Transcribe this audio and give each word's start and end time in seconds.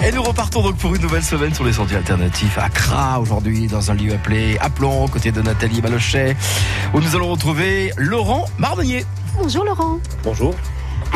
Et 0.00 0.12
nous 0.12 0.22
repartons 0.22 0.62
donc 0.62 0.76
pour 0.76 0.94
une 0.94 1.02
nouvelle 1.02 1.24
semaine 1.24 1.52
sur 1.52 1.64
les 1.64 1.72
sentiers 1.72 1.96
alternatifs 1.96 2.56
à 2.56 2.68
Cra 2.68 3.18
aujourd'hui 3.20 3.66
dans 3.66 3.90
un 3.90 3.94
lieu 3.94 4.12
appelé 4.12 4.56
Aplon, 4.60 5.04
aux 5.04 5.08
côtés 5.08 5.32
de 5.32 5.42
Nathalie 5.42 5.82
Malochet, 5.82 6.36
où 6.94 7.00
nous 7.00 7.16
allons 7.16 7.32
retrouver 7.32 7.92
Laurent 7.96 8.44
Marmonnier. 8.58 9.04
Bonjour 9.36 9.64
Laurent. 9.64 9.98
Bonjour. 10.22 10.54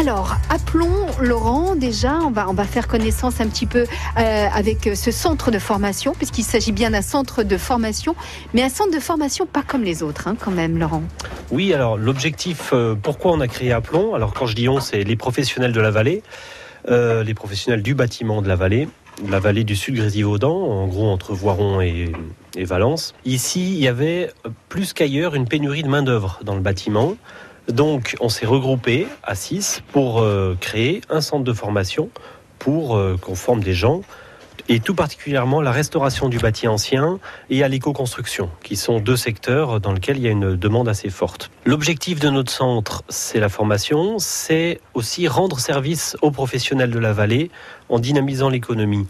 Alors, 0.00 0.36
appelons 0.50 1.06
Laurent 1.20 1.76
déjà, 1.76 2.18
on 2.22 2.30
va, 2.30 2.48
on 2.48 2.54
va 2.54 2.64
faire 2.64 2.88
connaissance 2.88 3.40
un 3.40 3.46
petit 3.46 3.66
peu 3.66 3.84
euh, 4.18 4.48
avec 4.52 4.90
ce 4.96 5.12
centre 5.12 5.52
de 5.52 5.60
formation, 5.60 6.12
puisqu'il 6.16 6.44
s'agit 6.44 6.72
bien 6.72 6.90
d'un 6.90 7.02
centre 7.02 7.44
de 7.44 7.56
formation, 7.56 8.16
mais 8.52 8.62
un 8.62 8.68
centre 8.68 8.92
de 8.92 9.00
formation 9.00 9.46
pas 9.46 9.62
comme 9.62 9.84
les 9.84 10.02
autres 10.02 10.26
hein, 10.26 10.34
quand 10.38 10.50
même, 10.50 10.76
Laurent. 10.76 11.04
Oui, 11.52 11.72
alors 11.72 11.96
l'objectif, 11.96 12.70
euh, 12.72 12.96
pourquoi 13.00 13.30
on 13.32 13.40
a 13.40 13.46
créé 13.46 13.70
Aplon? 13.70 14.14
Alors 14.14 14.34
quand 14.34 14.46
je 14.46 14.56
dis 14.56 14.68
on, 14.68 14.80
c'est 14.80 15.04
les 15.04 15.16
professionnels 15.16 15.72
de 15.72 15.80
la 15.80 15.92
vallée, 15.92 16.22
euh, 16.88 17.22
les 17.22 17.34
professionnels 17.34 17.82
du 17.82 17.94
bâtiment 17.94 18.42
de 18.42 18.48
la 18.48 18.56
vallée, 18.56 18.88
la 19.28 19.38
vallée 19.38 19.64
du 19.64 19.76
sud 19.76 19.94
Grésivaudan, 19.94 20.52
en 20.52 20.86
gros 20.86 21.08
entre 21.08 21.32
Voiron 21.32 21.80
et, 21.80 22.12
Valence. 22.56 23.14
Ici, 23.24 23.74
il 23.74 23.80
y 23.80 23.88
avait 23.88 24.30
plus 24.68 24.92
qu'ailleurs 24.92 25.34
une 25.34 25.46
pénurie 25.46 25.82
de 25.82 25.88
main-d'œuvre 25.88 26.40
dans 26.44 26.54
le 26.54 26.60
bâtiment. 26.60 27.14
Donc, 27.68 28.16
on 28.20 28.28
s'est 28.28 28.46
regroupé 28.46 29.06
à 29.22 29.34
6 29.34 29.82
pour 29.92 30.20
euh, 30.20 30.56
créer 30.60 31.00
un 31.08 31.20
centre 31.20 31.44
de 31.44 31.52
formation 31.52 32.10
pour 32.58 32.96
euh, 32.96 33.16
qu'on 33.20 33.34
forme 33.34 33.62
des 33.62 33.74
gens 33.74 34.02
et 34.68 34.80
tout 34.80 34.94
particulièrement 34.94 35.60
la 35.60 35.72
restauration 35.72 36.28
du 36.28 36.38
bâti 36.38 36.68
ancien 36.68 37.18
et 37.50 37.62
à 37.62 37.68
l'éco-construction, 37.68 38.50
qui 38.62 38.76
sont 38.76 39.00
deux 39.00 39.16
secteurs 39.16 39.80
dans 39.80 39.92
lesquels 39.92 40.16
il 40.16 40.22
y 40.22 40.28
a 40.28 40.30
une 40.30 40.56
demande 40.56 40.88
assez 40.88 41.10
forte. 41.10 41.50
L'objectif 41.64 42.20
de 42.20 42.30
notre 42.30 42.52
centre, 42.52 43.02
c'est 43.08 43.40
la 43.40 43.48
formation, 43.48 44.18
c'est 44.18 44.80
aussi 44.94 45.28
rendre 45.28 45.58
service 45.58 46.16
aux 46.22 46.30
professionnels 46.30 46.90
de 46.90 46.98
la 46.98 47.12
vallée 47.12 47.50
en 47.88 47.98
dynamisant 47.98 48.48
l'économie. 48.48 49.06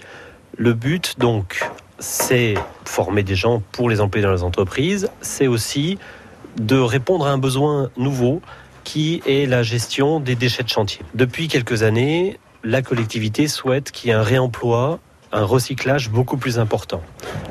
Le 0.57 0.75
but, 0.75 1.19
donc, 1.19 1.69
c'est 1.99 2.55
former 2.85 3.23
des 3.23 3.37
gens 3.37 3.63
pour 3.73 3.89
les 3.89 4.01
employer 4.01 4.27
dans 4.27 4.33
les 4.33 4.43
entreprises, 4.43 5.09
c'est 5.21 5.47
aussi 5.47 5.99
de 6.59 6.77
répondre 6.77 7.27
à 7.27 7.31
un 7.31 7.39
besoin 7.39 7.91
nouveau 7.97 8.43
qui 8.85 9.23
est 9.27 9.47
la 9.47 9.63
gestion 9.63 10.21
des 10.21 10.35
déchets 10.35 10.65
de 10.65 10.69
chantier. 10.69 11.01
Depuis 11.15 11.49
quelques 11.49 11.83
années, 11.83 12.39
la 12.65 12.83
collectivité 12.83 13.49
souhaite 13.49 13.91
qu'il 13.93 14.09
y 14.09 14.11
ait 14.11 14.17
un 14.17 14.23
réemploi 14.23 14.99
un 15.33 15.45
recyclage 15.45 16.11
beaucoup 16.11 16.37
plus 16.37 16.59
important. 16.59 17.03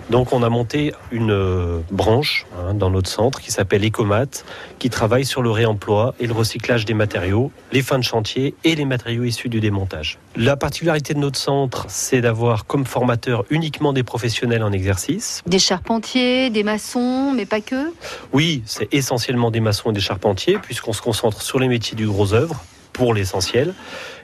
Donc 0.10 0.34
on 0.34 0.44
a 0.44 0.50
monté 0.50 0.94
une 1.12 1.32
euh, 1.32 1.80
branche 1.92 2.46
hein, 2.58 2.74
dans 2.74 2.90
notre 2.90 3.10
centre 3.10 3.42
qui 3.42 3.52
s'appelle 3.52 3.86
Ecomat, 3.86 4.44
qui 4.78 4.90
travaille 4.90 5.26
sur 5.26 5.42
le 5.42 5.50
réemploi 5.50 6.14
et 6.20 6.28
le 6.28 6.34
recyclage 6.34 6.86
des 6.86 6.94
matériaux, 6.94 7.52
les 7.72 7.82
fins 7.82 7.98
de 7.98 8.04
chantier 8.04 8.54
et 8.64 8.76
les 8.76 8.86
matériaux 8.86 9.24
issus 9.24 9.50
du 9.50 9.60
démontage. 9.60 10.20
La 10.36 10.58
particularité 10.58 11.14
de 11.14 11.20
notre 11.20 11.40
centre, 11.40 11.86
c'est 11.88 12.22
d'avoir 12.22 12.66
comme 12.66 12.86
formateur 12.86 13.46
uniquement 13.50 13.94
des 13.94 14.04
professionnels 14.04 14.64
en 14.64 14.72
exercice. 14.72 15.42
Des 15.48 15.60
charpentiers, 15.60 16.50
des 16.50 16.64
maçons, 16.64 17.34
mais 17.36 17.46
pas 17.46 17.62
que 17.62 17.92
Oui, 18.34 18.64
c'est 18.66 18.94
essentiellement 18.94 19.50
des 19.50 19.60
maçons 19.60 19.92
et 19.92 19.94
des 19.94 20.02
charpentiers, 20.02 20.58
puisqu'on 20.60 20.94
se 20.94 21.02
concentre 21.02 21.42
sur 21.42 21.60
les 21.60 21.68
métiers 21.68 21.96
du 21.96 22.08
gros 22.08 22.34
œuvre 22.34 22.64
pour 22.94 23.14
l'essentiel. 23.14 23.74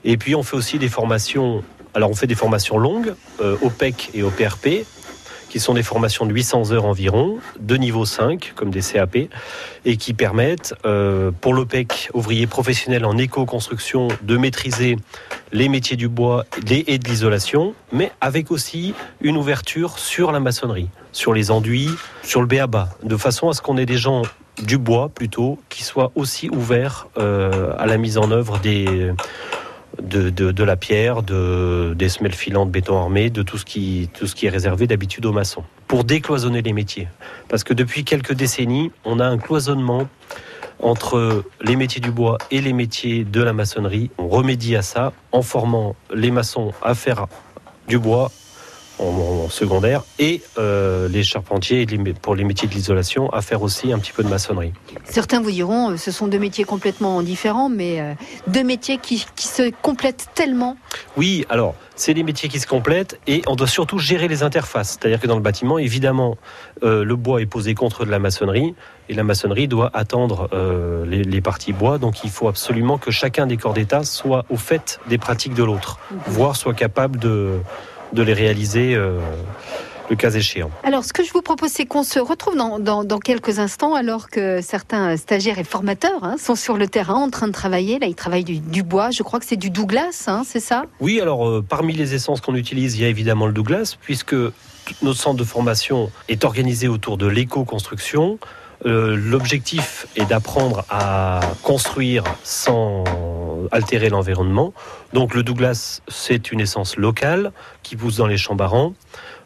Et 0.04 0.18
puis 0.18 0.36
on 0.36 0.44
fait 0.44 0.56
aussi 0.56 0.80
des 0.80 0.90
formations 0.90 1.64
alors 1.94 2.10
on 2.10 2.16
fait 2.16 2.28
des 2.28 2.36
formations 2.36 2.78
longues, 2.78 3.14
euh, 3.42 3.58
au 3.62 3.70
PEC 3.70 4.12
et 4.14 4.24
au 4.24 4.30
PRP, 4.30 4.86
qui 5.50 5.60
sont 5.60 5.74
des 5.74 5.84
formations 5.84 6.26
de 6.26 6.34
800 6.34 6.72
heures 6.72 6.86
environ, 6.86 7.38
de 7.60 7.76
niveau 7.78 8.06
5, 8.06 8.54
comme 8.56 8.70
des 8.70 8.82
CAP, 8.82 9.18
et 9.86 9.98
qui 9.98 10.14
permettent, 10.14 10.74
euh, 10.86 11.32
pour 11.32 11.54
l'OPEC, 11.54 12.10
ouvrier 12.14 12.48
professionnel 12.48 13.06
en 13.06 13.18
éco-construction, 13.18 14.10
de 14.22 14.38
maîtriser 14.38 14.98
les 15.54 15.70
métiers 15.70 15.96
du 15.96 16.10
bois 16.10 16.46
et 16.70 16.98
de 16.98 17.08
l'isolation, 17.08 17.74
mais 17.92 18.12
avec 18.20 18.52
aussi 18.52 18.94
une 19.22 19.38
ouverture 19.38 19.98
sur 20.00 20.32
la 20.32 20.40
maçonnerie, 20.40 20.90
sur 21.14 21.34
les 21.34 21.52
enduits, 21.52 21.92
sur 22.24 22.42
le 22.42 22.48
BABA, 22.48 22.90
de 23.04 23.18
façon 23.18 23.50
à 23.50 23.54
ce 23.54 23.62
qu'on 23.62 23.78
ait 23.78 23.86
des 23.86 23.98
gens 23.98 24.24
du 24.62 24.78
bois 24.78 25.10
plutôt 25.10 25.60
qui 25.70 25.84
soient 25.84 26.12
aussi 26.16 26.50
ouverts 26.50 27.08
euh, 27.18 27.74
à 27.78 27.86
la 27.86 27.98
mise 27.98 28.18
en 28.18 28.32
œuvre 28.32 28.58
des 28.58 29.12
de, 30.02 30.30
de, 30.30 30.64
la 30.64 30.76
pierre, 30.76 31.24
de, 31.24 31.94
des 31.96 32.10
semelles 32.10 32.34
filantes 32.34 32.72
béton 32.72 32.98
armé, 32.98 33.30
de 33.30 33.42
tout 33.42 33.58
ce 33.58 33.66
qui, 33.66 34.10
tout 34.18 34.28
ce 34.28 34.36
qui 34.36 34.46
est 34.46 34.50
réservé 34.50 34.88
d'habitude 34.88 35.26
aux 35.26 35.32
maçons, 35.32 35.64
pour 35.88 36.04
décloisonner 36.04 36.62
les 36.62 36.74
métiers. 36.74 37.08
Parce 37.50 37.64
que 37.64 37.74
depuis 37.74 38.04
quelques 38.04 38.34
décennies, 38.34 38.92
on 39.06 39.20
a 39.20 39.26
un 39.26 39.38
cloisonnement 39.38 40.08
entre 40.80 41.44
les 41.62 41.76
métiers 41.76 42.02
du 42.02 42.12
bois 42.12 42.38
et 42.52 42.62
les 42.62 42.74
métiers 42.74 43.24
de 43.24 43.42
la 43.42 43.54
maçonnerie. 43.54 44.12
On 44.18 44.28
remédie 44.28 44.76
à 44.76 44.82
ça 44.82 45.14
en 45.32 45.42
formant 45.42 45.96
les 46.14 46.32
maçons 46.32 46.72
à 46.84 46.94
faire 46.94 47.28
du 47.88 47.98
bois 47.98 48.32
en, 49.00 49.50
secondaire 49.50 50.04
et 50.20 50.42
euh, 50.58 51.08
les 51.08 51.24
charpentiers 51.24 51.86
pour 52.22 52.36
les 52.36 52.44
métiers 52.44 52.68
de 52.68 52.74
l'isolation 52.74 53.30
à 53.32 53.42
faire 53.42 53.62
aussi 53.62 53.94
un 53.94 54.00
petit 54.00 54.12
peu 54.12 54.24
de 54.24 54.28
maçonnerie. 54.28 54.74
Certains 55.06 55.42
vous 55.42 55.52
diront 55.52 55.92
euh, 55.92 55.98
ce 55.98 56.12
sont 56.12 56.28
deux 56.28 56.40
métiers 56.40 56.64
complètement 56.64 57.22
différents, 57.22 57.70
mais 57.70 58.02
euh, 58.02 58.14
deux 58.48 58.64
métiers 58.64 58.98
qui, 58.98 59.26
qui, 59.36 59.48
se 59.48 59.72
complètent 59.82 60.28
tellement. 60.36 60.76
Oui, 61.16 61.46
alors 61.50 61.76
c'est 61.96 62.14
des 62.14 62.24
métiers 62.24 62.50
qui 62.50 62.60
se 62.60 62.68
complètent 62.68 63.20
et 63.26 63.42
on 63.48 63.56
doit 63.56 63.68
surtout 63.68 64.00
gérer 64.00 64.28
les 64.28 64.44
interfaces. 64.44 64.98
C'est-à-dire 65.00 65.20
que 65.20 65.28
dans 65.28 65.36
le 65.36 65.42
bâtiment, 65.42 65.78
évidemment, 65.78 66.38
le 66.84 67.16
bois 67.16 67.42
est 67.42 67.48
posé 67.48 67.74
contre 67.74 68.06
de 68.06 68.12
la 68.12 68.20
maçonnerie 68.20 68.76
et 69.10 69.16
la 69.16 69.24
maçonnerie 69.24 69.68
doit 69.68 69.90
attendre 69.96 70.48
les, 71.08 71.24
les, 71.24 71.42
parties 71.42 71.74
bois. 71.74 71.98
Donc 71.98 72.24
il 72.24 72.30
faut 72.30 72.48
absolument 72.48 73.00
que 73.00 73.10
chacun 73.10 73.48
des 73.48 73.58
corps 73.58 73.74
d'État 73.74 74.04
soit 74.04 74.46
au 74.50 74.58
fait 74.58 75.00
des 75.10 75.18
pratiques 75.18 75.56
de 75.56 75.64
l'autre, 75.64 75.98
mhm. 76.12 76.20
voire 76.28 76.56
soit 76.56 76.76
capable 76.76 77.18
de 77.18 77.54
de 78.14 78.24
les 78.24 78.34
réaliser 78.34 78.96
euh, 78.96 79.20
le 80.10 80.16
cas 80.16 80.32
échéant. 80.32 80.72
Alors, 80.84 81.04
ce 81.04 81.14
que 81.14 81.24
je 81.24 81.32
vous 81.32 81.42
propose, 81.42 81.72
c'est 81.72 81.86
qu'on 81.86 82.04
se 82.04 82.20
retrouve 82.20 82.56
dans, 82.56 83.20
quelques 83.20 83.60
instants, 83.60 83.96
alors 83.96 84.30
que 84.30 84.62
certains 84.62 85.18
stagiaires 85.18 85.60
et 85.60 85.64
formateurs 85.64 86.24
hein, 86.24 86.36
sont 86.40 86.56
sur 86.56 86.78
le 86.78 86.88
terrain 86.88 87.16
en 87.16 87.30
train 87.30 87.48
de 87.48 87.54
travailler. 87.54 88.00
Là, 88.00 88.08
ils 88.08 88.16
travaillent 88.16 88.44
du, 88.44 88.84
bois. 88.84 89.12
Je 89.12 89.24
crois 89.24 89.40
que 89.40 89.46
c'est 89.46 89.58
du 89.58 89.70
Douglas, 89.70 90.26
hein, 90.28 90.44
c'est 90.46 90.60
ça? 90.60 90.86
Oui, 91.00 91.20
alors, 91.20 91.48
euh, 91.48 91.66
parmi 91.68 91.94
les 91.94 92.14
essences 92.14 92.42
qu'on 92.42 92.56
utilise, 92.56 92.96
il 92.98 93.02
y 93.02 93.06
a 93.06 93.10
évidemment 93.10 93.48
le 93.48 93.54
Douglas, 93.54 93.98
puisque 94.02 94.36
notre 95.02 95.20
centre 95.20 95.38
de 95.38 95.44
formation 95.44 96.10
est 96.30 96.46
organisé 96.46 96.88
autour 96.88 97.18
de 97.18 97.28
l'éco-construction. 97.28 98.40
Euh, 98.86 99.16
l'objectif 99.18 100.06
est 100.16 100.26
d'apprendre 100.26 100.86
à 100.90 101.40
construire 101.64 102.24
sans 102.44 103.04
altérer 103.72 104.10
l'environnement. 104.10 104.74
Donc 105.14 105.34
le 105.36 105.44
Douglas, 105.44 106.02
c'est 106.08 106.52
une 106.52 106.60
essence 106.60 106.98
locale 106.98 107.52
qui 107.84 107.96
pousse 107.96 108.18
dans 108.18 108.28
les 108.28 108.38
champs 108.38 108.56
barrants. 108.56 108.94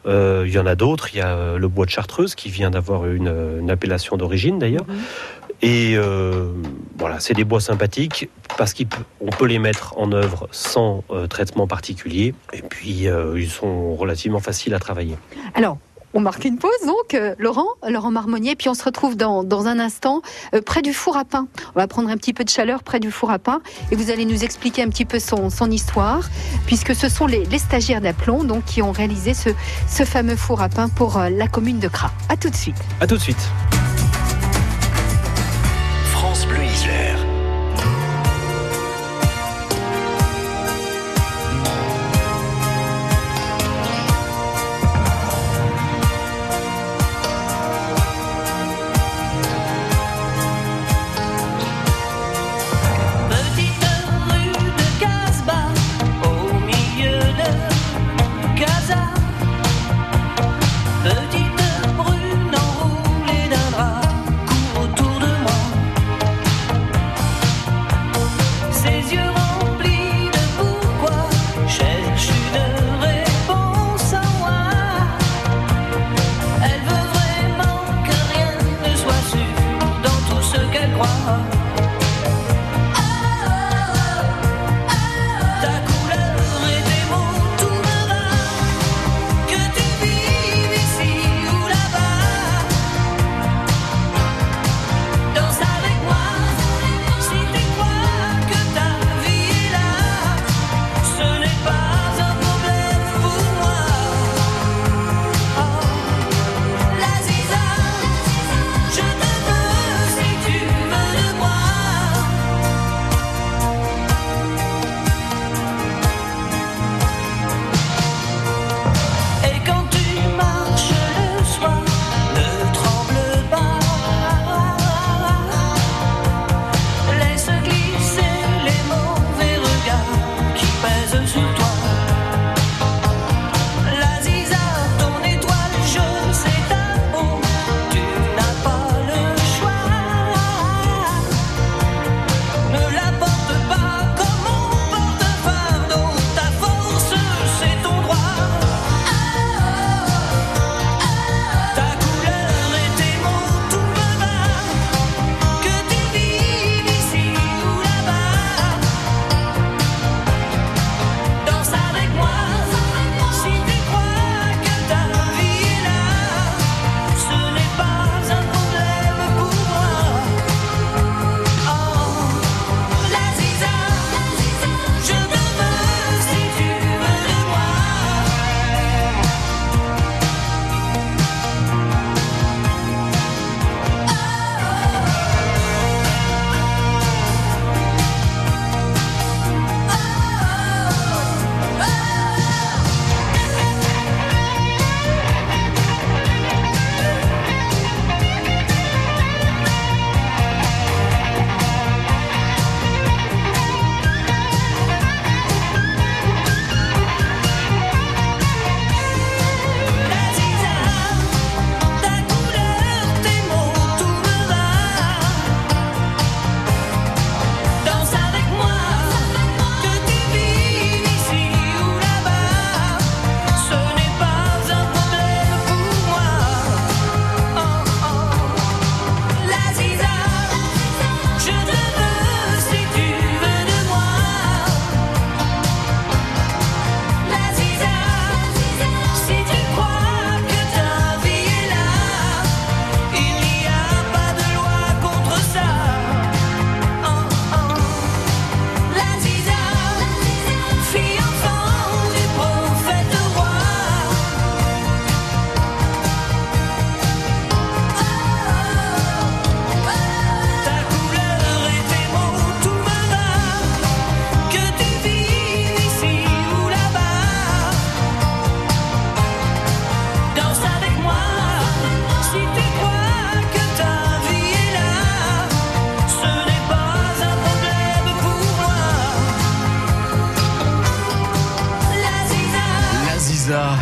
Euh, 0.06 0.44
il 0.46 0.52
y 0.52 0.58
en 0.58 0.66
a 0.66 0.74
d'autres. 0.74 1.14
Il 1.14 1.18
y 1.18 1.20
a 1.20 1.28
euh, 1.28 1.58
le 1.58 1.68
bois 1.68 1.86
de 1.86 1.90
Chartreuse 1.90 2.34
qui 2.34 2.50
vient 2.50 2.70
d'avoir 2.70 3.06
une, 3.06 3.70
appellation 3.70 4.16
d'origine 4.16 4.58
d'ailleurs. 4.58 4.86
Mhm. 4.88 4.96
Et 5.64 5.96
voilà, 6.98 7.20
c'est 7.20 7.34
des 7.34 7.44
bois 7.44 7.60
sympathiques 7.60 8.28
parce 8.58 8.74
qu'on 8.74 9.30
peut 9.30 9.46
les 9.46 9.60
mettre 9.60 9.96
en 9.96 10.10
œuvre 10.10 10.48
sans 10.50 11.04
traitement 11.30 11.68
particulier. 11.68 12.34
Et 12.52 12.62
puis 12.62 13.06
ils 13.36 13.48
sont 13.48 13.94
relativement 13.94 14.40
faciles 14.40 14.74
à 14.74 14.80
travailler. 14.80 15.16
Alors, 15.54 15.78
on 16.14 16.20
marque 16.20 16.44
une 16.44 16.58
pause 16.58 16.70
donc, 16.86 17.14
euh, 17.14 17.34
Laurent, 17.38 17.66
Laurent 17.88 18.10
Marmonnier, 18.10 18.56
puis 18.56 18.68
on 18.68 18.74
se 18.74 18.84
retrouve 18.84 19.16
dans, 19.16 19.66
un 19.66 19.78
instant 19.78 20.22
euh, 20.54 20.60
près 20.60 20.82
du 20.82 20.92
four 20.92 21.16
à 21.16 21.24
pain. 21.24 21.46
On 21.74 21.78
va 21.78 21.86
prendre 21.86 22.08
un 22.08 22.16
petit 22.16 22.32
peu 22.32 22.44
de 22.44 22.48
chaleur 22.48 22.82
près 22.82 23.00
du 23.00 23.10
four 23.10 23.30
à 23.30 23.38
pain 23.38 23.60
et 23.90 23.96
vous 23.96 24.10
allez 24.10 24.24
nous 24.24 24.44
expliquer 24.44 24.82
un 24.82 24.88
petit 24.88 25.04
peu 25.04 25.18
son, 25.18 25.50
histoire, 25.70 26.28
puisque 26.66 26.94
ce 26.94 27.08
sont 27.08 27.26
les, 27.26 27.46
stagiaires 27.58 28.00
d'Aplomb 28.00 28.44
donc, 28.44 28.64
qui 28.64 28.82
ont 28.82 28.92
réalisé 28.92 29.34
ce, 29.34 29.50
ce 29.88 30.04
fameux 30.04 30.36
four 30.36 30.60
à 30.60 30.68
pain 30.68 30.88
pour 30.88 31.18
euh, 31.18 31.28
la 31.30 31.46
commune 31.46 31.78
de 31.78 31.88
Cras. 31.88 32.10
A 32.28 32.36
tout 32.36 32.50
de 32.50 32.56
suite. 32.56 32.76
À 33.00 33.06
tout 33.06 33.16
de 33.16 33.20
suite. 33.20 33.48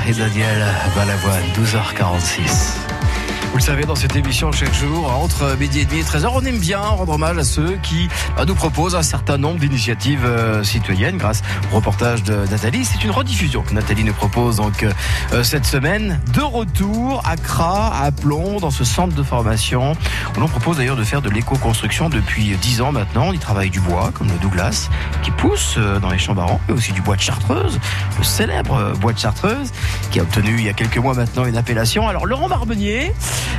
Et 0.08 0.12
Daniel 0.14 0.67
Balavoine, 0.96 1.44
12h46. 1.55 3.09
Vous 3.50 3.58
le 3.58 3.62
savez, 3.64 3.82
dans 3.82 3.97
cette 3.97 4.14
émission, 4.14 4.52
chaque 4.52 4.73
jour, 4.73 5.12
entre 5.12 5.56
midi 5.58 5.81
et 5.81 5.85
demi 5.85 5.99
et 5.99 6.02
13h, 6.05 6.31
on 6.32 6.44
aime 6.44 6.58
bien 6.58 6.79
rendre 6.79 7.14
hommage 7.14 7.37
à 7.37 7.43
ceux 7.43 7.79
qui 7.82 8.08
euh, 8.38 8.44
nous 8.44 8.55
proposent 8.55 8.94
un 8.94 9.02
certain 9.02 9.38
nombre 9.38 9.58
d'initiatives 9.58 10.25
euh, 10.25 10.62
citoyennes 10.62 11.19
grâce 11.19 11.43
au 11.73 11.76
reportage 11.76 12.23
de 12.23 12.47
Nathalie. 12.49 12.85
C'est 12.85 13.02
une 13.02 13.11
rediffusion 13.11 13.62
que 13.62 13.75
Nathalie 13.75 14.05
nous 14.05 14.12
propose 14.12 14.56
donc 14.56 14.85
euh, 14.85 15.42
cette 15.42 15.66
semaine. 15.66 16.21
De 16.33 16.42
retour 16.42 17.23
à 17.26 17.37
Cra, 17.37 17.92
à 18.00 18.12
Plomb, 18.12 18.61
dans 18.61 18.71
ce 18.71 18.85
centre 18.85 19.16
de 19.16 19.23
formation. 19.25 19.95
On 20.37 20.40
nous 20.40 20.47
propose 20.47 20.76
d'ailleurs 20.76 20.97
de 20.97 21.04
faire 21.04 21.21
de 21.21 21.28
l'éco-construction 21.28 22.09
depuis 22.09 22.57
10 22.57 22.83
ans 22.83 22.92
maintenant. 22.92 23.30
On 23.30 23.33
y 23.33 23.38
travaille 23.38 23.71
du 23.71 23.80
bois, 23.80 24.12
comme 24.14 24.28
le 24.28 24.38
Douglas, 24.38 24.88
qui 25.23 25.33
pousse 25.33 25.76
dans 26.00 26.11
les 26.11 26.19
champs 26.19 26.35
barons, 26.35 26.61
mais 26.69 26.75
aussi 26.75 26.92
du 26.92 27.02
bois 27.02 27.16
de 27.16 27.21
Chartreuse, 27.21 27.80
le 28.16 28.25
célèbre 28.25 28.92
bois 29.00 29.12
de 29.12 29.19
Chartreuse, 29.19 29.73
qui 30.12 30.21
a 30.21 30.23
obtenu 30.23 30.54
il 30.57 30.64
y 30.64 30.69
a 30.69 30.73
quelques 30.73 30.99
mois 30.99 31.14
maintenant 31.14 31.47
une 31.47 31.57
appellation. 31.57 32.09
Alors 32.09 32.26
Laurent 32.26 32.49
Barbenier, 32.49 33.12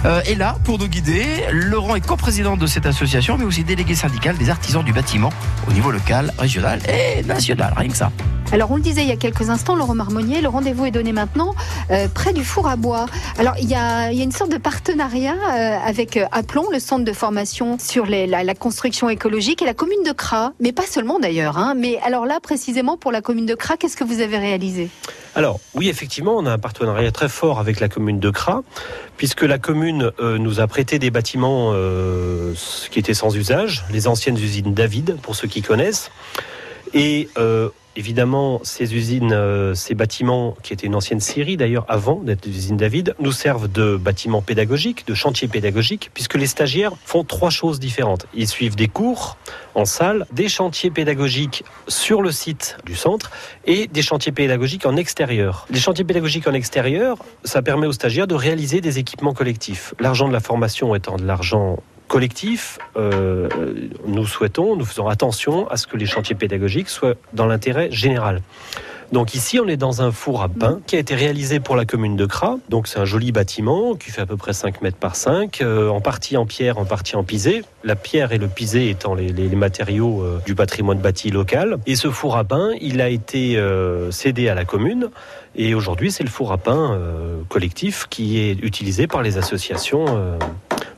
euh, 0.05 0.21
est 0.21 0.35
là 0.35 0.57
pour 0.63 0.79
nous 0.79 0.87
guider. 0.87 1.25
Laurent 1.51 1.95
est 1.95 2.05
coprésident 2.05 2.57
de 2.57 2.67
cette 2.67 2.85
association, 2.85 3.37
mais 3.37 3.45
aussi 3.45 3.63
délégué 3.63 3.95
syndical 3.95 4.37
des 4.37 4.49
artisans 4.49 4.83
du 4.83 4.93
bâtiment 4.93 5.31
au 5.67 5.73
niveau 5.73 5.91
local, 5.91 6.33
régional 6.37 6.79
et 6.87 7.23
national. 7.23 7.73
Rien 7.75 7.89
que 7.89 7.97
ça. 7.97 8.11
Alors, 8.51 8.69
on 8.71 8.75
le 8.75 8.81
disait 8.81 9.03
il 9.03 9.07
y 9.07 9.13
a 9.13 9.17
quelques 9.17 9.49
instants, 9.49 9.75
Laurent 9.75 9.95
Marmonnier, 9.95 10.41
le 10.41 10.49
rendez-vous 10.49 10.85
est 10.85 10.91
donné 10.91 11.13
maintenant 11.13 11.55
euh, 11.89 12.09
près 12.13 12.33
du 12.33 12.43
four 12.43 12.67
à 12.67 12.75
bois. 12.75 13.05
Alors, 13.39 13.53
il 13.61 13.69
y 13.69 13.75
a, 13.75 14.11
une 14.11 14.33
sorte 14.33 14.51
de 14.51 14.57
partenariat 14.57 15.35
euh, 15.35 15.77
avec 15.85 16.19
Aplomb, 16.33 16.69
le 16.69 16.79
centre 16.79 17.05
de 17.05 17.13
formation 17.13 17.77
sur 17.79 18.05
la, 18.05 18.53
construction 18.55 19.09
écologique, 19.09 19.61
et 19.61 19.65
la 19.65 19.73
commune 19.73 20.03
de 20.05 20.11
Cra, 20.11 20.51
mais 20.59 20.73
pas 20.73 20.85
seulement 20.85 21.17
d'ailleurs. 21.17 21.57
Hein. 21.57 21.75
mais 21.77 21.97
alors 22.03 22.25
là, 22.25 22.39
précisément 22.41 22.97
pour 22.97 23.13
la 23.13 23.21
commune 23.21 23.45
de 23.45 23.55
Cra, 23.55 23.77
qu'est-ce 23.77 23.95
que 23.95 24.03
vous 24.03 24.19
avez 24.19 24.37
réalisé? 24.37 24.89
Alors 25.33 25.59
oui, 25.75 25.87
effectivement, 25.87 26.35
on 26.37 26.45
a 26.45 26.51
un 26.51 26.57
partenariat 26.57 27.11
très 27.11 27.29
fort 27.29 27.59
avec 27.59 27.79
la 27.79 27.87
commune 27.87 28.19
de 28.19 28.29
Cra, 28.29 28.63
puisque 29.17 29.43
la 29.43 29.59
commune 29.59 30.11
euh, 30.19 30.37
nous 30.37 30.59
a 30.59 30.67
prêté 30.67 30.99
des 30.99 31.09
bâtiments 31.09 31.71
euh, 31.73 32.53
qui 32.91 32.99
étaient 32.99 33.13
sans 33.13 33.35
usage, 33.35 33.85
les 33.91 34.07
anciennes 34.07 34.37
usines 34.37 34.73
David, 34.73 35.17
pour 35.21 35.35
ceux 35.35 35.47
qui 35.47 35.61
connaissent. 35.61 36.11
Et 36.93 37.29
euh, 37.37 37.69
Évidemment, 37.97 38.61
ces 38.63 38.95
usines, 38.95 39.33
euh, 39.33 39.73
ces 39.73 39.95
bâtiments, 39.95 40.55
qui 40.63 40.71
étaient 40.71 40.87
une 40.87 40.95
ancienne 40.95 41.19
série 41.19 41.57
d'ailleurs 41.57 41.85
avant 41.89 42.15
d'être 42.15 42.45
l'usine 42.45 42.77
David, 42.77 43.15
nous 43.19 43.33
servent 43.33 43.69
de 43.69 43.97
bâtiments 43.97 44.41
pédagogiques, 44.41 45.05
de 45.05 45.13
chantiers 45.13 45.49
pédagogiques, 45.49 46.09
puisque 46.13 46.35
les 46.35 46.47
stagiaires 46.47 46.93
font 47.03 47.25
trois 47.25 47.49
choses 47.49 47.79
différentes. 47.81 48.27
Ils 48.33 48.47
suivent 48.47 48.77
des 48.77 48.87
cours 48.87 49.37
en 49.75 49.83
salle, 49.83 50.25
des 50.31 50.47
chantiers 50.47 50.89
pédagogiques 50.89 51.65
sur 51.89 52.21
le 52.21 52.31
site 52.31 52.77
du 52.85 52.95
centre 52.95 53.29
et 53.65 53.87
des 53.87 54.01
chantiers 54.01 54.31
pédagogiques 54.31 54.85
en 54.85 54.95
extérieur. 54.95 55.67
Les 55.69 55.79
chantiers 55.79 56.05
pédagogiques 56.05 56.47
en 56.47 56.53
extérieur, 56.53 57.17
ça 57.43 57.61
permet 57.61 57.87
aux 57.87 57.93
stagiaires 57.93 58.27
de 58.27 58.35
réaliser 58.35 58.79
des 58.79 58.99
équipements 58.99 59.33
collectifs. 59.33 59.93
L'argent 59.99 60.29
de 60.29 60.33
la 60.33 60.39
formation 60.39 60.95
étant 60.95 61.17
de 61.17 61.25
l'argent 61.25 61.77
collectif, 62.11 62.77
euh, 62.97 63.47
nous 64.05 64.25
souhaitons, 64.25 64.75
nous 64.75 64.83
faisons 64.83 65.07
attention 65.07 65.69
à 65.69 65.77
ce 65.77 65.87
que 65.87 65.95
les 65.95 66.05
chantiers 66.05 66.35
pédagogiques 66.35 66.89
soient 66.89 67.13
dans 67.31 67.45
l'intérêt 67.45 67.89
général. 67.89 68.41
Donc 69.13 69.33
ici, 69.33 69.61
on 69.61 69.67
est 69.69 69.77
dans 69.77 70.01
un 70.01 70.11
four 70.11 70.41
à 70.41 70.49
pain 70.49 70.81
qui 70.87 70.97
a 70.97 70.99
été 70.99 71.15
réalisé 71.15 71.61
pour 71.61 71.77
la 71.77 71.85
commune 71.85 72.17
de 72.17 72.25
Cras. 72.25 72.57
Donc 72.67 72.87
c'est 72.87 72.99
un 72.99 73.05
joli 73.05 73.31
bâtiment 73.31 73.95
qui 73.95 74.11
fait 74.11 74.19
à 74.19 74.25
peu 74.25 74.35
près 74.35 74.51
5 74.51 74.81
mètres 74.81 74.97
par 74.97 75.15
5, 75.15 75.61
euh, 75.61 75.87
en 75.87 76.01
partie 76.01 76.35
en 76.35 76.45
pierre, 76.45 76.77
en 76.79 76.83
partie 76.83 77.15
en 77.15 77.23
pisé. 77.23 77.63
La 77.85 77.95
pierre 77.95 78.33
et 78.33 78.37
le 78.37 78.49
pisé 78.49 78.89
étant 78.89 79.15
les, 79.15 79.31
matériaux 79.55 80.21
euh, 80.21 80.41
du 80.45 80.53
patrimoine 80.53 80.99
bâti 80.99 81.31
local. 81.31 81.77
Et 81.87 81.95
ce 81.95 82.09
four 82.09 82.35
à 82.35 82.43
pain, 82.43 82.71
il 82.81 82.99
a 82.99 83.07
été 83.07 83.57
cédé 84.11 84.49
à 84.49 84.55
la 84.55 84.65
commune. 84.65 85.11
Et 85.55 85.75
aujourd'hui, 85.75 86.11
c'est 86.11 86.23
le 86.23 86.29
four 86.29 86.51
à 86.51 86.57
pain 86.57 86.99
collectif 87.47 88.07
qui 88.09 88.37
est 88.39 88.59
utilisé 88.61 89.07
par 89.07 89.21
les 89.21 89.37
associations. 89.37 90.05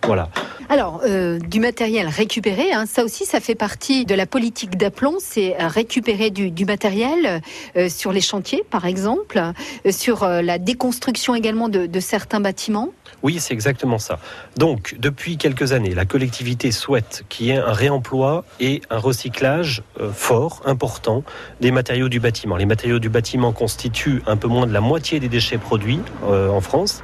voilà. 0.08 0.30
Alors, 0.74 1.02
euh, 1.06 1.38
du 1.38 1.60
matériel 1.60 2.08
récupéré, 2.08 2.74
hein, 2.74 2.86
ça 2.88 3.04
aussi, 3.04 3.26
ça 3.26 3.40
fait 3.40 3.54
partie 3.54 4.06
de 4.06 4.16
la 4.16 4.26
politique 4.26 4.76
d'aplomb, 4.76 5.18
c'est 5.20 5.56
récupérer 5.60 6.32
du, 6.32 6.66
matériel 6.66 7.42
euh, 7.78 7.90
sur 7.90 8.12
les 8.12 8.22
chantiers, 8.22 8.64
par 8.72 8.86
exemple, 8.86 9.40
euh, 9.86 9.92
sur 9.92 10.26
la 10.26 10.58
déconstruction 10.58 11.36
également 11.36 11.70
de, 11.70 12.00
certains 12.00 12.40
bâtiments. 12.40 12.90
Oui, 13.22 13.40
c'est 13.40 13.54
exactement 13.54 14.00
ça. 14.00 14.18
Donc, 14.58 14.96
depuis 14.98 15.38
quelques 15.38 15.74
années, 15.74 15.94
la 15.94 16.06
collectivité 16.06 16.72
souhaite 16.72 17.24
qu'il 17.30 17.46
y 17.46 17.50
ait 17.52 17.58
un 17.58 17.72
réemploi 17.72 18.44
et 18.60 18.82
un 18.90 18.98
recyclage 18.98 19.84
fort, 20.12 20.64
important, 20.66 21.24
des 21.62 21.70
matériaux 21.70 22.10
du 22.10 22.20
bâtiment. 22.20 22.58
Les 22.58 22.66
matériaux 22.66 22.98
du 22.98 23.10
bâtiment 23.10 23.52
constituent 23.52 24.24
un 24.26 24.38
peu 24.38 24.48
moins 24.48 24.66
de 24.66 24.74
la 24.74 24.82
moitié 24.82 25.20
des 25.20 25.30
déchets 25.30 25.60
produits 25.60 26.02
en 26.28 26.62
France. 26.62 27.04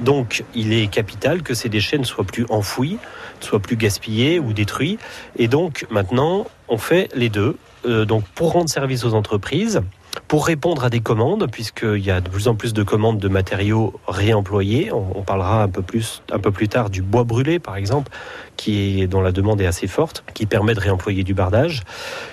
Donc, 0.00 0.44
il 0.54 0.72
est 0.72 0.86
capital 0.86 1.42
que 1.42 1.54
ces 1.54 1.68
déchets 1.68 1.98
ne 1.98 2.04
soient 2.04 2.24
plus 2.24 2.46
enfouis, 2.50 2.98
ne 3.40 3.46
soient 3.46 3.60
plus 3.60 3.76
gaspillés 3.76 4.38
ou 4.38 4.52
détruits. 4.52 4.98
Et 5.36 5.48
donc, 5.48 5.86
maintenant, 5.90 6.46
on 6.68 6.78
fait 6.78 7.08
les 7.14 7.28
deux. 7.28 7.56
Euh, 7.86 8.04
donc, 8.04 8.24
pour 8.34 8.52
rendre 8.52 8.68
service 8.68 9.04
aux 9.04 9.14
entreprises, 9.14 9.82
pour 10.26 10.46
répondre 10.46 10.84
à 10.84 10.90
des 10.90 11.00
commandes, 11.00 11.48
puisqu'il 11.50 12.04
y 12.04 12.10
a 12.10 12.20
de 12.20 12.28
plus 12.28 12.48
en 12.48 12.54
plus 12.54 12.72
de 12.72 12.82
commandes 12.82 13.18
de 13.18 13.28
matériaux 13.28 13.98
réemployés. 14.08 14.90
On, 14.92 15.22
parlera 15.22 15.62
un 15.62 15.68
peu 15.68 15.82
plus, 15.82 16.22
tard 16.68 16.90
du 16.90 17.02
bois 17.02 17.24
brûlé, 17.24 17.58
par 17.58 17.76
exemple, 17.76 18.10
qui 18.56 19.02
est, 19.02 19.06
dont 19.06 19.20
la 19.20 19.32
demande 19.32 19.60
est 19.60 19.66
assez 19.66 19.86
forte, 19.86 20.24
qui 20.34 20.46
permet 20.46 20.74
de 20.74 20.80
réemployer 20.80 21.22
du 21.22 21.34
bardage. 21.34 21.82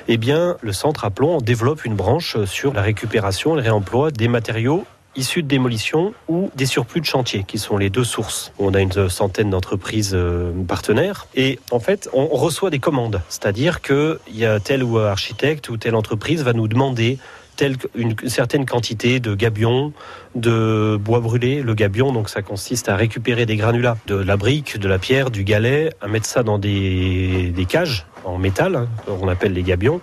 Eh 0.08 0.17
bien, 0.17 0.58
le 0.62 0.74
centre 0.74 1.05
à 1.05 1.10
plomb 1.10 1.39
développe 1.39 1.86
une 1.86 1.96
branche 1.96 2.44
sur 2.46 2.74
la 2.74 2.82
récupération 2.82 3.53
et 3.53 3.58
le 3.58 3.63
réemploi 3.63 4.12
des 4.12 4.27
matériaux 4.27 4.86
issus 5.16 5.44
de 5.44 5.48
démolition 5.48 6.14
ou 6.28 6.52
des 6.56 6.66
surplus 6.66 7.02
de 7.02 7.06
chantier, 7.06 7.44
qui 7.48 7.58
sont 7.58 7.78
les 7.78 7.90
deux 7.90 8.04
sources. 8.04 8.52
On 8.60 8.74
a 8.74 8.82
une 8.82 9.10
centaine 9.10 9.50
d'entreprises 9.50 10.12
euh, 10.14 10.52
partenaires 10.68 11.28
et 11.36 11.60
en 11.72 11.80
fait, 11.80 12.10
on 12.14 12.28
reçoit 12.28 12.70
des 12.70 12.80
commandes. 12.80 13.22
C'est-à-dire 13.30 13.82
qu'il 13.82 14.18
y 14.34 14.46
a 14.46 14.60
tel 14.60 14.84
ou 14.84 15.00
architecte 15.00 15.70
ou 15.70 15.78
telle 15.78 15.96
entreprise 15.96 16.44
va 16.44 16.54
nous 16.54 16.68
demander 16.68 17.18
telle 17.56 17.78
une 17.96 18.16
certaine 18.28 18.66
quantité 18.66 19.20
de 19.20 19.34
gabion, 19.34 19.94
de 20.36 20.98
bois 21.00 21.20
brûlé. 21.20 21.62
Le 21.62 21.74
gabion, 21.74 22.12
donc 22.12 22.30
ça 22.30 22.42
consiste 22.42 22.90
à 22.90 22.96
récupérer 22.96 23.46
des 23.46 23.56
granulats, 23.56 23.98
de 24.08 24.16
la 24.16 24.38
brique, 24.38 24.78
de 24.78 24.88
la 24.88 25.00
pierre, 25.00 25.32
du 25.32 25.44
galet, 25.44 25.92
à 26.02 26.08
mettre 26.08 26.26
ça 26.26 26.44
dans 26.44 26.58
des, 26.58 27.54
cages 27.68 28.06
en 28.26 28.38
métal, 28.38 28.76
hein, 28.76 28.88
on 29.08 29.28
appelle 29.28 29.54
les 29.54 29.64
gabions, 29.64 30.02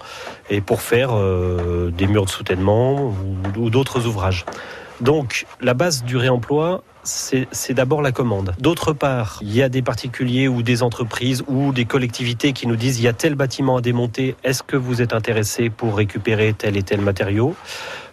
et 0.49 0.61
pour 0.61 0.81
faire 0.81 1.11
euh, 1.13 1.91
des 1.91 2.07
murs 2.07 2.25
de 2.25 2.31
soutènement 2.31 3.15
ou 3.57 3.71
d'autres 3.71 4.07
ouvrages. 4.07 4.45
Donc 5.01 5.47
la 5.61 5.75
base 5.75 6.05
du 6.05 6.17
réemploi, 6.17 6.83
c'est 7.05 7.75
d'abord 7.75 8.03
la 8.03 8.13
commande. 8.13 8.55
D'autre 8.61 8.93
part, 8.93 9.39
il 9.43 9.55
y 9.55 9.63
a 9.63 9.69
des 9.69 9.83
particuliers 9.83 10.49
ou 10.49 10.63
des 10.63 10.83
entreprises 10.83 11.43
ou 11.49 11.73
des 11.73 11.85
collectivités 11.85 12.53
qui 12.53 12.67
nous 12.67 12.77
disent 12.77 13.01
il 13.01 13.05
y 13.05 13.09
a 13.09 13.13
tel 13.13 13.35
bâtiment 13.35 13.79
à 13.79 13.81
démonter, 13.81 14.37
est-ce 14.45 14.63
que 14.63 14.77
vous 14.77 15.03
êtes 15.03 15.13
intéressé 15.13 15.71
pour 15.71 15.97
récupérer 15.97 16.53
tel 16.53 16.77
et 16.77 16.83
tel 16.83 17.01
matériau? 17.01 17.57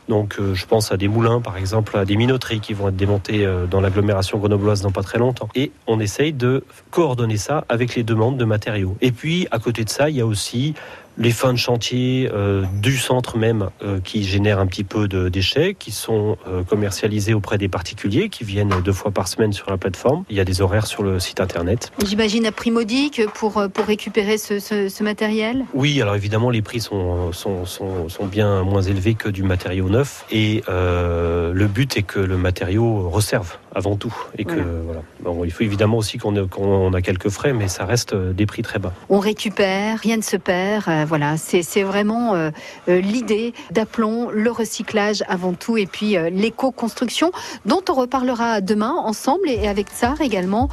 Donc 0.10 0.38
euh, 0.40 0.56
je 0.56 0.66
pense 0.66 0.92
à 0.92 0.98
des 0.98 1.08
moulins, 1.08 1.40
par 1.40 1.56
exemple, 1.56 1.96
à 1.96 2.04
des 2.04 2.18
minoteries 2.18 2.60
qui 2.60 2.74
vont 2.74 2.90
être 2.90 2.96
démontés 2.96 3.46
euh, 3.46 3.68
dans 3.68 3.80
l'agglomération 3.80 4.40
grenobloise 4.40 4.82
dans 4.82 4.92
pas 4.92 5.04
très 5.04 5.20
longtemps. 5.20 5.50
Et 5.54 5.72
on 5.86 6.00
essaye 6.00 6.34
de 6.34 6.64
coordonner 6.90 7.38
ça 7.38 7.64
avec 7.70 7.96
les 7.96 8.04
demandes 8.04 8.38
de 8.38 8.46
matériaux. 8.46 8.98
Et 9.02 9.12
puis, 9.12 9.48
à 9.52 9.60
côté 9.60 9.84
de 9.84 9.90
ça, 9.90 10.10
il 10.10 10.16
y 10.16 10.22
a 10.22 10.26
aussi 10.26 10.74
les 11.20 11.32
fins 11.32 11.54
de 11.54 11.58
chantier 11.58 12.30
euh, 12.34 12.64
du 12.82 12.98
centre 12.98 13.38
même 13.38 13.70
euh, 13.84 14.00
qui 14.00 14.24
génèrent 14.24 14.60
un 14.60 14.66
petit 14.66 14.86
peu 14.86 15.08
de 15.08 15.28
déchets, 15.28 15.76
qui 15.78 15.92
sont 15.92 16.38
euh, 16.48 16.64
commercialisés 16.64 17.34
auprès 17.34 17.58
des 17.58 17.68
particuliers 17.68 18.30
qui 18.30 18.46
viennent 18.46 18.74
deux 18.84 18.94
fois 18.94 19.12
par 19.12 19.28
semaine 19.28 19.52
sur 19.52 19.70
la 19.70 19.78
plateforme. 19.78 20.24
Il 20.30 20.38
y 20.38 20.40
a 20.40 20.46
des 20.46 20.62
horaires 20.62 20.88
sur 20.88 21.04
le 21.04 21.20
site 21.20 21.42
internet. 21.42 21.92
J'imagine 22.06 22.46
à 22.46 22.52
prix 22.52 22.72
modique 22.72 23.22
pour, 23.36 23.64
pour 23.74 23.86
récupérer 23.86 24.38
ce, 24.38 24.60
ce, 24.60 25.04
matériel? 25.04 25.66
Oui, 25.74 26.02
alors 26.02 26.16
évidemment 26.16 26.50
les 26.50 26.62
prix 26.62 26.80
sont, 26.80 27.32
sont, 27.34 27.66
sont, 27.66 28.08
sont, 28.08 28.26
bien 28.26 28.64
moins 28.64 28.82
élevés 28.82 29.16
que 29.16 29.30
du 29.30 29.44
matériau 29.44 29.90
neuf 29.90 30.26
et 30.32 30.64
le 30.68 31.68
but 31.68 31.98
est 31.98 32.04
que 32.04 32.20
le 32.20 32.38
matériau 32.38 33.10
reserve 33.10 33.58
avant 33.76 33.96
tout. 33.96 34.16
Et 34.38 34.46
que 34.46 34.60
voilà. 34.86 35.02
Bon, 35.22 35.44
il 35.44 35.52
faut 35.52 35.64
évidemment 35.64 35.98
aussi 35.98 36.18
qu'on 36.18 36.94
a 36.94 37.02
quelques 37.02 37.30
frais, 37.30 37.54
mais 37.54 37.68
ça 37.68 37.86
reste 37.86 38.16
des 38.16 38.46
prix 38.46 38.62
très 38.62 38.80
bas. 38.80 38.94
On 39.10 39.20
récupère, 39.20 40.00
rien 40.00 40.18
ne 40.18 40.22
se 40.22 40.38
perd 40.38 40.90
voilà, 41.06 41.38
c'est 41.38 41.84
vraiment 41.84 42.36
euh, 42.36 42.52
euh, 42.88 43.02
l'idée 43.02 43.54
d'aplomb, 43.72 44.30
le 44.32 44.52
recyclage 44.52 45.24
avant 45.28 45.54
tout, 45.54 45.78
et 45.78 45.86
puis 45.86 46.18
euh, 46.18 46.30
l'éco-construction, 46.30 47.32
dont 47.66 47.82
on 47.90 47.94
reparlera 47.94 48.62
demain 48.62 48.94
ensemble, 48.94 49.50
et 49.50 49.68
avec 49.68 49.88
Tsar 49.88 50.22
également, 50.22 50.70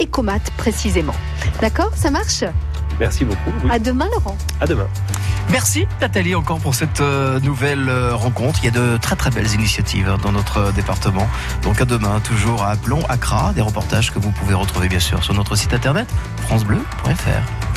Ecomat 0.00 0.40
précisément. 0.56 1.14
D'accord? 1.60 1.92
Ça 1.96 2.10
marche? 2.10 2.44
Merci 3.00 3.24
beaucoup. 3.24 3.52
À 3.70 3.78
demain, 3.78 4.06
Laurent. 4.12 4.36
À 4.60 4.66
demain. 4.66 4.86
Merci 5.50 5.86
Nathalie 6.00 6.34
encore 6.34 6.60
pour 6.60 6.74
cette 6.74 7.00
nouvelle 7.42 7.90
rencontre. 8.12 8.60
Il 8.62 8.66
y 8.66 8.68
a 8.68 8.70
de 8.70 8.96
très 8.96 9.16
très 9.16 9.30
belles 9.30 9.52
initiatives 9.52 10.08
hein, 10.08 10.18
dans 10.22 10.32
notre 10.32 10.72
département. 10.72 11.28
Donc 11.62 11.80
à 11.80 11.84
demain, 11.84 12.20
toujours 12.20 12.62
à 12.62 12.70
Aplomb, 12.70 13.04
Accra, 13.08 13.52
des 13.52 13.60
reportages 13.60 14.12
que 14.12 14.18
vous 14.18 14.30
pouvez 14.30 14.54
retrouver 14.54 14.88
bien 14.88 15.00
sûr 15.00 15.22
sur 15.22 15.34
notre 15.34 15.56
site 15.56 15.74
internet 15.74 16.08
francebleu.fr. 16.46 17.71